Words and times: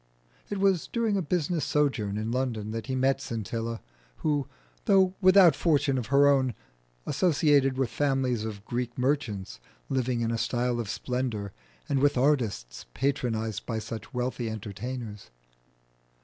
It 0.49 0.57
was 0.57 0.87
during 0.87 1.15
a 1.15 1.21
business 1.21 1.63
sojourn 1.63 2.17
in 2.17 2.31
London 2.31 2.71
that 2.71 2.87
he 2.87 2.95
met 2.95 3.21
Scintilla, 3.21 3.81
who, 4.25 4.47
though 4.85 5.13
without 5.21 5.55
fortune, 5.55 6.03
associated 7.05 7.77
with 7.77 7.91
families 7.91 8.43
of 8.43 8.65
Greek 8.65 8.97
merchants 8.97 9.59
living 9.89 10.21
in 10.21 10.31
a 10.31 10.39
style 10.39 10.79
of 10.79 10.89
splendour, 10.89 11.53
and 11.87 11.99
with 11.99 12.17
artists 12.17 12.87
patronised 12.95 13.67
by 13.67 13.77
such 13.77 14.11
wealthy 14.11 14.49
entertainers. 14.49 15.29